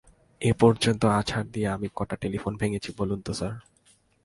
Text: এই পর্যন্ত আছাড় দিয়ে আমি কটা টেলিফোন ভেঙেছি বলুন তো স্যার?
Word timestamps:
এই 0.41 0.55
পর্যন্ত 0.59 1.01
আছাড় 1.19 1.47
দিয়ে 1.53 1.67
আমি 1.67 1.87
কটা 1.95 2.15
টেলিফোন 2.15 2.53
ভেঙেছি 2.57 2.89
বলুন 2.99 3.19
তো 3.25 3.31
স্যার? 3.33 3.53